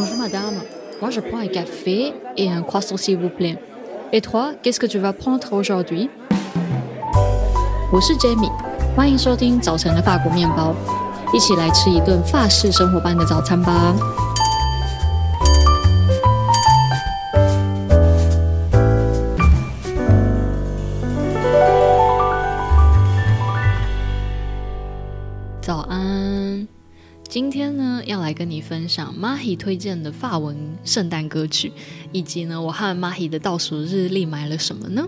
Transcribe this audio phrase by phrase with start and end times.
[0.00, 0.54] Bonjour madame,
[1.00, 3.58] moi je prends un café et un croissant s'il vous plaît.
[4.12, 6.08] Et toi, qu'est-ce que tu vas prendre aujourd'hui?
[7.92, 8.52] 我是 Jamie，
[8.94, 10.72] 欢迎收听早晨的法国面包，
[11.34, 13.92] 一起来吃一顿法式生活般的早餐吧。
[25.60, 26.68] 早安，
[27.28, 27.76] 今天
[28.08, 31.70] 要来跟你分享 Mahi 推荐的法文圣诞歌曲，
[32.10, 35.06] 以及呢我和 Mahi 的倒数日历买了什么呢？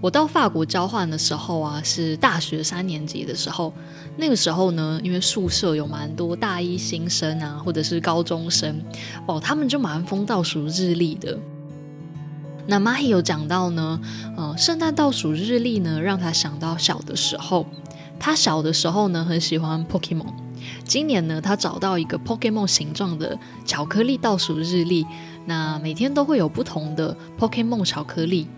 [0.00, 3.72] 我到法国交换的时候啊，是大学三年级的时候。
[4.16, 8.80] 那个时候呢，因为宿舍有蛮多大一新生啊，或者是高中生
[9.26, 11.36] 哦，他们就蛮疯倒数日历的。
[12.68, 14.00] 那 Mahi 有讲到呢，
[14.36, 17.66] 呃，圣诞倒数日历呢，让他想到小的时候。
[18.20, 20.32] 他小的时候呢，很喜欢 Pokemon。
[20.88, 25.06] 今年呢，他找到一个 Pokemon 形状的巧克力倒数日历，
[25.44, 28.48] 那每天都会有不同的 Pokemon 巧克力。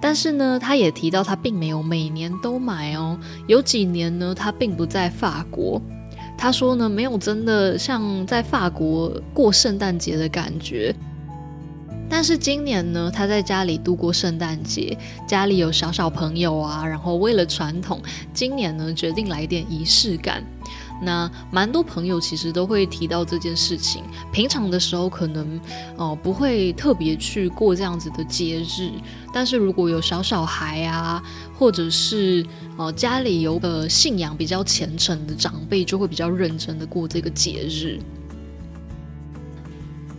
[0.00, 3.18] 但是呢，他也提到他并没有每年都买哦，
[3.48, 5.82] 有几年呢，他并不在法国。
[6.38, 10.94] 他说呢，没有真的像在法国过圣诞节的感觉。
[12.08, 14.96] 但是今年呢，他在家里度过圣诞节，
[15.26, 18.00] 家里有小小朋友啊，然后为了传统，
[18.32, 20.44] 今年呢决定来点仪式感。
[21.02, 25.60] 那蛮多朋友其实都会提到这件事情，平常的时候可能
[25.96, 28.90] 哦不会特别去过这样子的节日，
[29.32, 31.22] 但是如果有小小孩啊，
[31.58, 32.44] 或者是
[32.76, 38.00] 呃家里有个信仰比较虔诚的长辈，就会比较认真的过这个节日。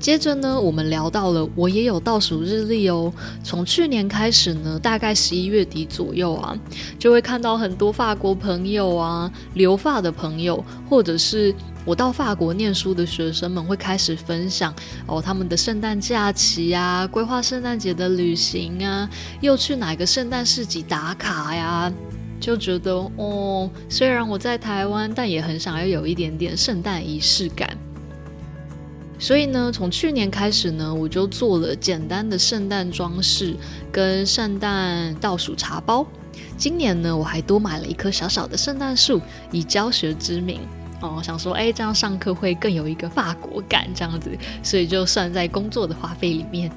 [0.05, 3.11] 接着呢，我们聊到了我也有倒数日历哦。
[3.43, 6.55] 从去年开始呢，大概十一月底左右啊，
[6.99, 11.51] 就会看到很多法国朋友啊，留法的朋友，或者是
[11.83, 14.71] 我到法国念书的学生们，会开始分享
[15.07, 19.09] 哦他们的圣诞假期啊，规划圣诞节的旅行啊，
[19.41, 21.91] 又去哪个圣诞市集打卡呀，
[22.39, 27.74] 就觉得哦，虽然我在台湾，但也很想要有一点点圣诞仪式感。
[29.25, 33.55] 所以呢，从去年开始呢，我就做了简单的圣诞装饰
[33.91, 36.05] 跟圣诞倒数茶包。
[36.55, 39.19] 今年呢，我还多买了一棵小小的圣诞树，
[39.51, 40.59] 以教学之名
[41.01, 44.29] 哦，想说哎，这样上课会更有一个法国感，这样子，
[44.61, 46.71] 所以就算在工作的花费里面。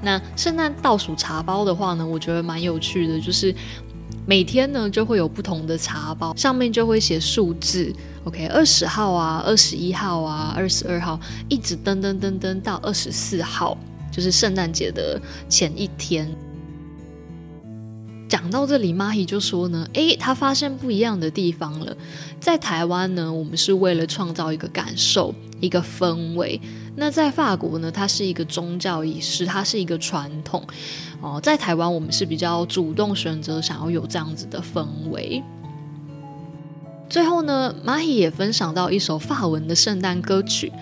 [0.00, 3.54] 那圣诞倒数茶包的话呢，我觉得蛮有趣的，就是
[4.24, 7.92] 每天呢就会有不同的茶包，上面就会写数字。
[8.24, 11.18] OK，二十号啊，二十一号啊，二十二号，
[11.48, 13.76] 一直噔噔噔噔到二十四号，
[14.12, 16.32] 就是圣诞节的前一天。
[18.32, 21.94] 讲到这里，Mahi 就说呢，诶，他发现不一样的地方了。
[22.40, 26.58] 在台湾呢，我们是为了创造一个感受、一个氛围；
[26.96, 30.66] 那在法国呢，它是一个宗教仪式，它是一个传统。
[31.20, 35.42] 哦，在台湾，我们是比较主动选择想要有这样子的氛围。
[37.10, 40.72] 最后呢，Mahi 也分享到一首法文的圣诞歌曲。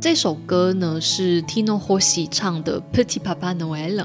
[0.00, 4.02] 这首歌呢是 Tino Hossi 唱的《Petit Papa Noel》。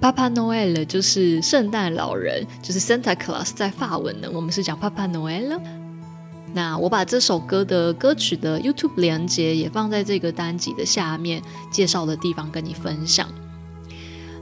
[0.00, 5.58] Papa Noel 就是圣诞老人，就是 Santa Claus 在法文呢，我们是讲 Papa Noel。
[6.52, 13.28] 那我把这首歌的歌曲的 YouTube 连接也放在这个单集的下面介绍的地方跟你分享。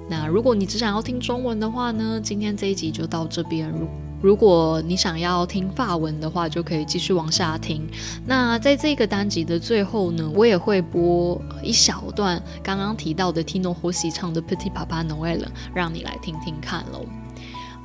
[0.09, 3.71] 那如果你只想要听中文的话呢，今天这一集就到这边。
[3.71, 3.89] 如
[4.25, 7.87] 如果你想要听法文的话，就可以继续往下听。
[8.25, 17.05] 那在这个单集的最后呢，我也会播一小段刚刚提到的 Tino Hossi 唱的 Petit Papa Noel，让你来听听看喽。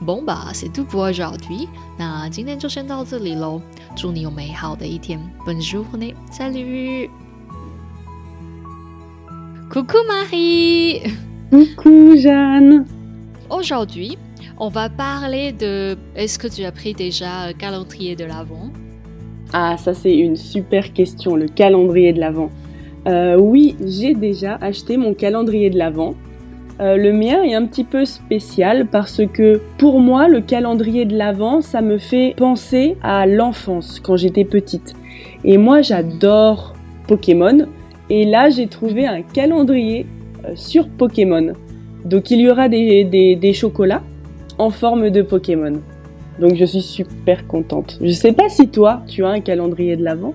[0.06, 1.68] Bon bah c'est tout pour aujourd'hui。
[1.98, 3.62] 那今天就先到这里喽，
[3.98, 5.20] 祝你有美好的一天。
[5.46, 7.10] Bonne journée, salut。
[9.70, 11.02] Coucou Marie。
[11.52, 12.86] Coucou Jeanne。
[13.50, 14.18] Aujourd'hui
[14.62, 18.72] On va parler de est-ce que tu as pris déjà calendrier de l'Avent?
[19.54, 22.50] Ah, ça c'est une super question, le calendrier de l'Avent.
[23.08, 26.14] Euh, oui, j'ai déjà acheté mon calendrier de l'Avent.
[26.82, 31.16] Euh, le mien est un petit peu spécial parce que pour moi, le calendrier de
[31.16, 34.94] l'Avent, ça me fait penser à l'enfance quand j'étais petite.
[35.46, 36.74] Et moi, j'adore
[37.08, 37.66] Pokémon.
[38.10, 40.06] Et là, j'ai trouvé un calendrier
[40.44, 41.54] euh, sur Pokémon.
[42.04, 44.04] Donc il y aura des chocolats
[44.60, 45.82] en forme de Pokémon.
[46.40, 47.98] Donc je suis super contente.
[48.02, 50.34] Je sais pas si toi, tu as un calendrier de l'Avent.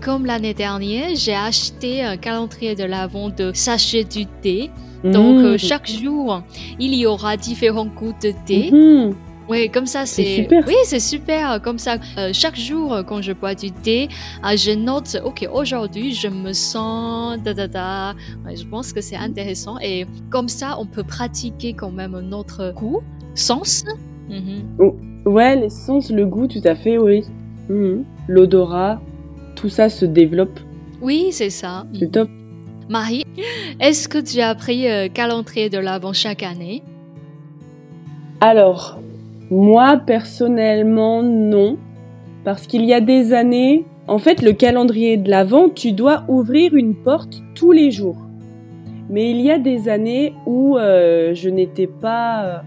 [0.00, 4.70] Comme l'année dernière, j'ai acheté un calendrier de l'Avent de sachet du thé.
[5.04, 5.58] Donc euh, mmh.
[5.58, 6.42] chaque jour,
[6.78, 8.70] il y aura différents goûts de thé.
[8.72, 9.14] Mmh.
[9.48, 10.64] Oui, comme ça, c'est super.
[10.66, 11.60] Oui, c'est super.
[11.62, 14.08] Comme ça, euh, chaque jour, euh, quand je bois du thé,
[14.42, 18.14] ah, je note, OK, aujourd'hui, je me sens da da da.
[18.44, 19.78] Ouais, je pense que c'est intéressant.
[19.80, 23.02] Et comme ça, on peut pratiquer quand même notre goût,
[23.36, 23.84] sens.
[24.28, 24.92] Mhm.
[25.24, 27.24] Ouais, les sens, le goût, tout à fait, oui.
[27.68, 28.04] Mhm.
[28.28, 29.00] L'odorat,
[29.54, 30.58] tout ça se développe.
[31.00, 31.86] Oui, c'est ça.
[31.98, 32.28] C'est top.
[32.88, 33.24] Marie,
[33.80, 36.82] est-ce que tu as pris euh, calendrier de l'Avent chaque année?
[38.40, 39.00] Alors,
[39.50, 41.76] moi, personnellement, non.
[42.44, 46.74] Parce qu'il y a des années, en fait, le calendrier de l'Avent, tu dois ouvrir
[46.74, 48.18] une porte tous les jours.
[49.10, 52.58] Mais il y a des années où euh, je n'étais pas euh,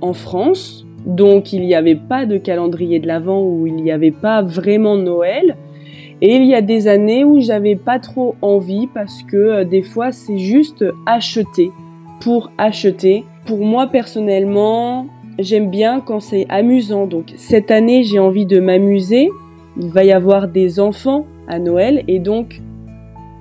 [0.00, 4.10] en France, donc il n'y avait pas de calendrier de l'Avent, où il n'y avait
[4.10, 5.56] pas vraiment Noël.
[6.20, 9.82] Et il y a des années où j'avais pas trop envie parce que euh, des
[9.82, 11.70] fois c'est juste acheter
[12.20, 13.24] pour acheter.
[13.46, 15.06] Pour moi personnellement,
[15.38, 17.06] j'aime bien quand c'est amusant.
[17.06, 19.30] Donc cette année, j'ai envie de m'amuser.
[19.80, 22.60] Il va y avoir des enfants à Noël et donc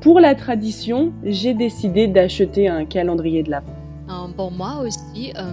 [0.01, 3.73] pour la tradition, j'ai décidé d'acheter un calendrier de l'Avent.
[4.09, 5.51] Euh, Pour moi aussi, euh,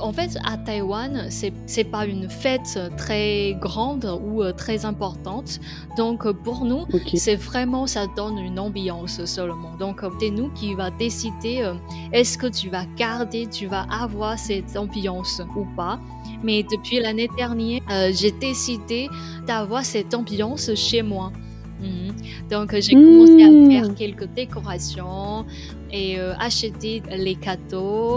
[0.00, 5.60] en fait, à Taïwan, c'est c'est pas une fête très grande ou euh, très importante.
[5.96, 9.76] Donc, euh, pour nous, c'est vraiment, ça donne une ambiance seulement.
[9.78, 11.74] Donc, euh, c'est nous qui va décider euh,
[12.12, 15.98] est-ce que tu vas garder, tu vas avoir cette ambiance ou pas.
[16.42, 19.08] Mais depuis l'année dernière, euh, j'ai décidé
[19.46, 21.32] d'avoir cette ambiance chez moi.
[21.80, 22.12] Mhm.
[22.50, 23.70] Donc, euh, j'ai commencé à Mmh.
[23.70, 25.46] faire quelques décorations
[25.92, 28.16] et euh, acheter les cadeaux,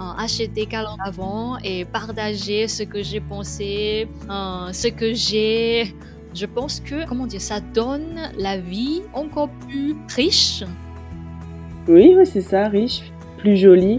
[0.00, 5.94] euh, acheter calendrier avant et partager ce que j'ai pensé, euh, ce que j'ai.
[6.34, 10.64] Je pense que, comment dire, ça donne la vie encore plus riche.
[11.88, 13.02] Oui, oui, c'est ça, riche,
[13.38, 13.98] plus joli.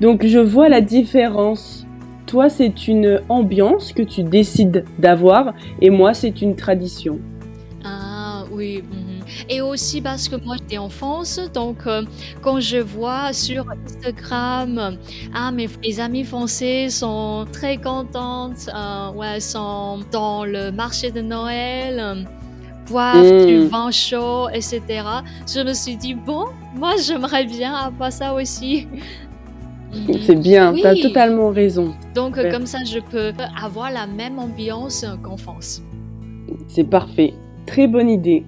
[0.00, 1.86] Donc je vois la différence.
[2.26, 5.52] Toi, c'est une ambiance que tu décides d'avoir
[5.82, 7.18] et moi, c'est une tradition.
[9.48, 9.54] Oui.
[9.56, 12.02] Et aussi parce que moi j'étais en France, donc euh,
[12.42, 14.96] quand je vois sur Instagram,
[15.34, 21.20] ah mes, mes amis français sont très contentes, euh, ouais, sont dans le marché de
[21.20, 22.14] Noël, euh,
[22.88, 23.46] boivent Mm.
[23.46, 24.80] du vin chaud, etc.
[25.46, 28.86] Je me suis dit bon, moi j'aimerais bien avoir ça aussi.
[30.24, 31.02] C'est bien, tu as Oui.
[31.02, 31.94] totalement raison.
[32.14, 32.50] Donc Ouais.
[32.50, 35.82] comme ça je peux avoir la même ambiance qu'en France.
[36.68, 37.34] C'est parfait.
[37.66, 38.44] Très bonne idée.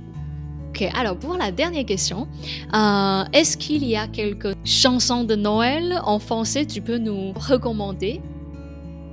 [0.75, 2.27] Ok, alors pour la dernière question,
[2.75, 8.21] euh, est-ce qu'il y a quelques chansons de Noël en français tu peux nous recommander?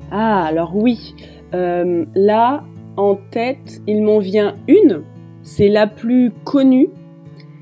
[0.10, 1.14] Ah, alors oui.
[1.54, 2.64] Euh, là,
[2.98, 5.04] en tête, il m'en vient une.
[5.44, 6.90] C'est la plus connue.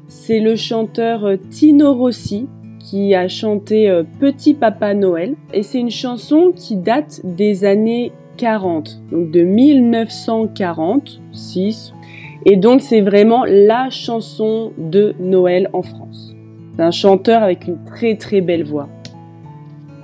[0.07, 2.47] C'est le chanteur euh, Tino Rossi
[2.79, 3.91] qui a chanté
[4.21, 5.35] Petit Papa Noël.
[5.53, 11.95] Et c'est une chanson qui date des années 40, donc de 1946.
[12.45, 16.33] Et donc c'est vraiment la chanson de Noël en France.
[16.75, 18.87] C'est un chanteur avec une très très belle voix.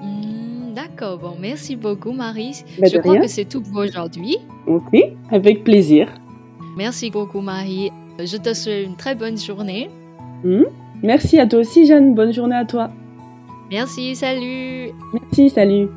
[0.02, 2.64] Hmm, D'accord, bon, merci beaucoup Marie.
[2.80, 3.22] Bah, Je crois rien.
[3.22, 4.38] que c'est tout pour aujourd'hui.
[4.68, 4.98] Ok,
[5.32, 6.10] avec plaisir.
[6.78, 7.92] Merci beaucoup Marie.
[8.20, 9.90] Je te souhaite une très bonne journée.
[10.44, 10.64] Hmm.
[11.04, 12.14] Merci à toi aussi, Jeanne.
[12.16, 12.90] Bonne journée à toi.
[13.72, 15.88] Merci, salut Merci, salut.